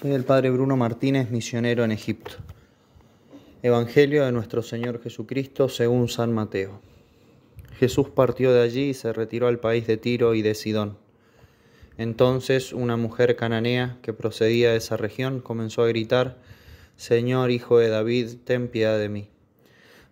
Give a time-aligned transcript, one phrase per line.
[0.00, 2.36] Soy el Padre Bruno Martínez, misionero en Egipto.
[3.64, 6.80] Evangelio de nuestro Señor Jesucristo según San Mateo.
[7.80, 10.98] Jesús partió de allí y se retiró al país de Tiro y de Sidón.
[11.96, 16.38] Entonces una mujer cananea que procedía de esa región comenzó a gritar,
[16.94, 19.28] Señor, hijo de David, ten piedad de mí.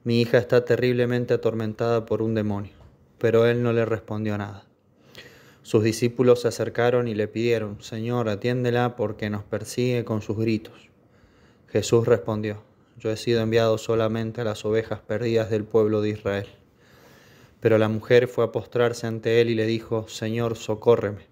[0.03, 2.73] Mi hija está terriblemente atormentada por un demonio.
[3.19, 4.66] Pero él no le respondió nada.
[5.67, 10.91] Sus discípulos se acercaron y le pidieron, Señor, atiéndela porque nos persigue con sus gritos.
[11.67, 12.63] Jesús respondió,
[12.99, 16.47] Yo he sido enviado solamente a las ovejas perdidas del pueblo de Israel.
[17.59, 21.27] Pero la mujer fue a postrarse ante él y le dijo, Señor, socórreme.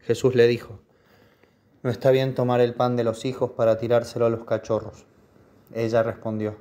[0.00, 0.80] Jesús le dijo,
[1.84, 5.06] No está bien tomar el pan de los hijos para tirárselo a los cachorros.
[5.72, 6.56] Ella respondió,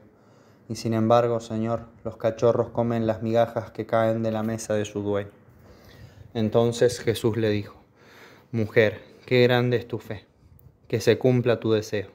[0.68, 4.86] Y sin embargo, Señor, los cachorros comen las migajas que caen de la mesa de
[4.86, 5.40] su dueño.
[6.34, 7.80] Entonces Jesús le dijo,
[8.52, 10.26] Mujer, qué grande es tu fe,
[10.88, 12.10] que se cumpla tu deseo.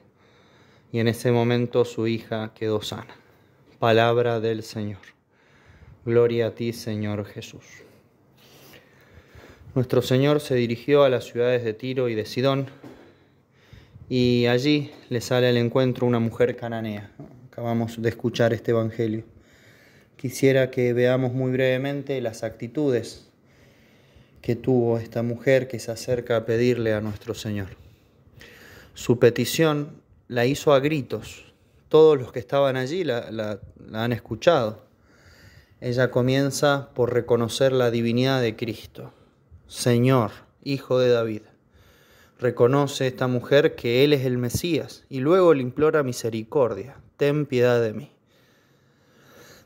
[0.91, 3.15] Y en ese momento su hija quedó sana.
[3.79, 5.01] Palabra del Señor.
[6.05, 7.65] Gloria a ti, Señor Jesús.
[9.73, 12.67] Nuestro Señor se dirigió a las ciudades de Tiro y de Sidón
[14.07, 17.11] y allí le sale al encuentro una mujer cananea.
[17.47, 19.23] Acabamos de escuchar este Evangelio.
[20.15, 23.29] Quisiera que veamos muy brevemente las actitudes
[24.45, 27.69] que tuvo esta mujer que se acerca a pedirle a nuestro Señor.
[28.93, 31.51] Su petición la hizo a gritos.
[31.89, 33.59] Todos los que estaban allí la,
[33.91, 34.83] han escuchado.
[35.81, 39.11] Ella comienza por reconocer la divinidad de Cristo.
[39.65, 40.29] Señor,
[40.63, 41.41] Hijo de David.
[42.37, 46.97] Reconoce esta mujer que Él es el Mesías y luego le implora misericordia.
[47.17, 48.11] Ten piedad de mí.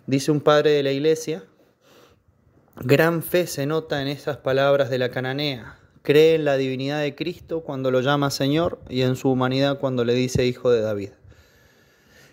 [0.08, 1.44] Dice un padre de la iglesia
[2.82, 5.78] Gran fe se nota en esas palabras de la cananea.
[6.02, 10.06] Cree en la divinidad de Cristo cuando lo llama Señor y en su humanidad cuando
[10.06, 11.10] le dice Hijo de David.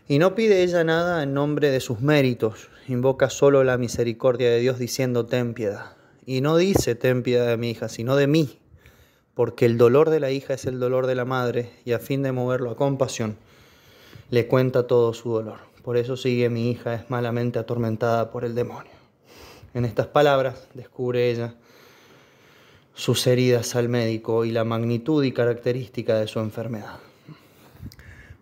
[0.07, 4.61] Y no pide ella nada en nombre de sus méritos, invoca solo la misericordia de
[4.61, 5.97] Dios diciendo ten piedad.
[6.25, 8.61] Y no dice ten piedad de mi hija, sino de mí,
[9.35, 12.23] porque el dolor de la hija es el dolor de la madre y a fin
[12.23, 13.37] de moverlo a compasión,
[14.31, 15.59] le cuenta todo su dolor.
[15.83, 18.96] Por eso sigue mi hija es malamente atormentada por el demonio.
[19.77, 21.53] En estas palabras descubre ella
[22.95, 26.99] sus heridas al médico y la magnitud y característica de su enfermedad.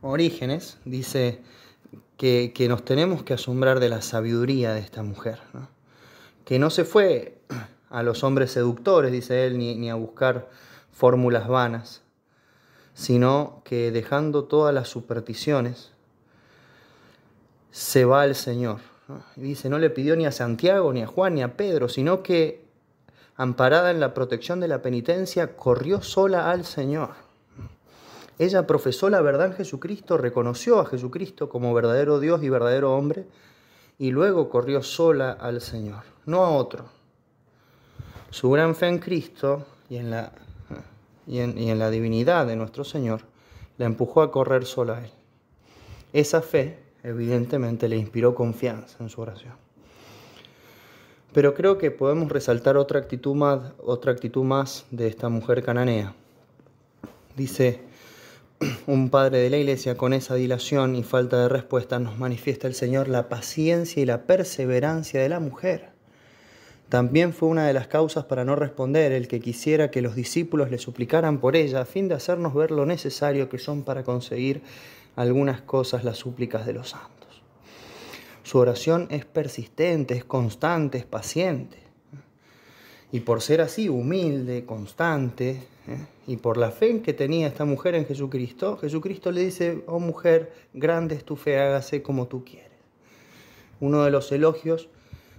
[0.01, 1.43] Orígenes dice
[2.17, 5.41] que, nos tenemos que asombrar de la sabiduría de esta mujer,
[6.45, 7.39] que no se fue
[7.91, 10.49] a los hombres seductores, dice él, ni, ni a buscar
[10.93, 12.03] fórmulas vanas,
[12.95, 15.91] sino que dejando todas las supersticiones,
[17.73, 18.94] se va al Señor
[19.37, 22.23] y dice, no le pidió ni a Santiago, ni a Juan, ni a Pedro, sino
[22.23, 22.65] que,
[23.37, 27.11] amparada en la protección de la penitencia, corrió sola al Señor.
[28.39, 33.27] Ella profesó la verdad en Jesucristo, reconoció a Jesucristo como verdadero Dios y verdadero hombre,
[33.99, 36.87] y luego corrió sola al Señor, no a otro.
[38.31, 40.33] Su gran fe en Cristo y en la,
[41.27, 43.21] y en, y en la divinidad de nuestro Señor
[43.77, 45.11] la empujó a correr sola a Él.
[46.13, 49.53] Esa fe evidentemente le inspiró confianza en su oración.
[51.33, 56.15] Pero creo que podemos resaltar otra actitud más, otra actitud más de esta mujer cananea.
[57.37, 57.81] Dice
[58.87, 62.75] un padre de la iglesia, con esa dilación y falta de respuesta nos manifiesta el
[62.75, 65.91] Señor la paciencia y la perseverancia de la mujer.
[66.89, 70.71] También fue una de las causas para no responder el que quisiera que los discípulos
[70.71, 74.63] le suplicaran por ella, a fin de hacernos ver lo necesario que son para conseguir
[75.17, 77.43] algunas cosas las súplicas de los santos.
[78.43, 81.79] Su oración es persistente, es constante, es paciente.
[83.11, 86.07] Y por ser así, humilde, constante, ¿eh?
[86.27, 90.53] y por la fe que tenía esta mujer en Jesucristo, Jesucristo le dice, oh mujer,
[90.73, 92.73] grande es tu fe, hágase como tú quieres.
[93.81, 94.89] Uno de los elogios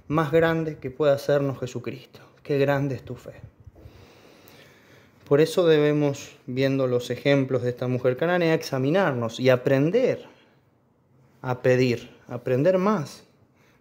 [0.08, 2.22] más grandes que puede hacernos Jesucristo.
[2.44, 3.55] Qué grande es tu fe.
[5.28, 10.26] Por eso debemos, viendo los ejemplos de esta mujer cananea, examinarnos y aprender
[11.42, 13.24] a pedir, aprender más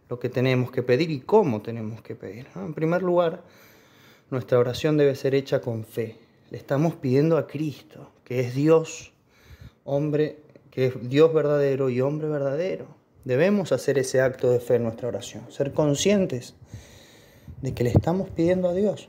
[0.08, 2.46] lo que tenemos que pedir y cómo tenemos que pedir.
[2.56, 3.42] En primer lugar,
[4.30, 6.16] nuestra oración debe ser hecha con fe.
[6.50, 9.12] Le estamos pidiendo a Cristo, que es Dios,
[9.84, 10.38] hombre,
[10.70, 12.86] que es Dios verdadero y hombre verdadero.
[13.24, 16.54] Debemos hacer ese acto de fe en nuestra oración, ser conscientes
[17.60, 19.08] de que le estamos pidiendo a Dios.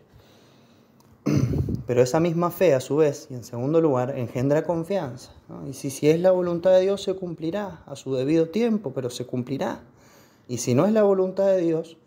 [1.88, 5.32] Pero esa misma fe, a su vez, y en segundo lugar, engendra confianza.
[5.70, 9.10] Y si, si es la voluntad de Dios, se cumplirá a su debido tiempo, pero
[9.10, 9.82] se cumplirá.
[10.48, 11.98] Y si no es la voluntad de Dios,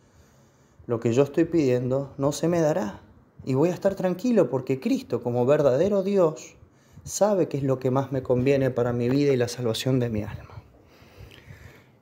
[0.86, 3.02] lo que yo estoy pidiendo no se me dará.
[3.44, 6.56] Y voy a estar tranquilo porque Cristo, como verdadero Dios,
[7.04, 10.10] sabe qué es lo que más me conviene para mi vida y la salvación de
[10.10, 10.62] mi alma.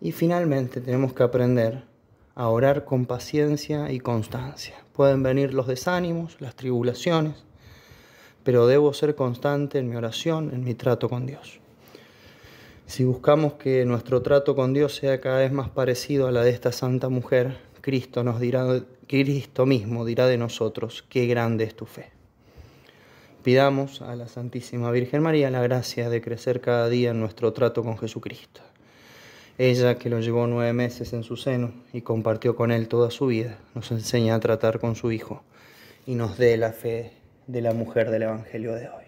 [0.00, 1.84] Y finalmente tenemos que aprender
[2.34, 4.74] a orar con paciencia y constancia.
[4.92, 7.45] Pueden venir los desánimos, las tribulaciones,
[8.46, 11.58] pero debo ser constante en mi oración, en mi trato con Dios.
[12.86, 16.50] Si buscamos que nuestro trato con Dios sea cada vez más parecido a la de
[16.50, 21.86] esta santa mujer, Cristo nos dirá, Cristo mismo dirá de nosotros, qué grande es tu
[21.86, 22.10] fe.
[23.42, 27.82] Pidamos a la Santísima Virgen María la gracia de crecer cada día en nuestro trato
[27.82, 28.60] con Jesucristo.
[29.58, 33.26] Ella, que lo llevó nueve meses en su seno y compartió con él toda su
[33.26, 35.42] vida, nos enseña a tratar con su Hijo
[36.06, 39.05] y nos dé la fe de la mujer del Evangelio de hoy.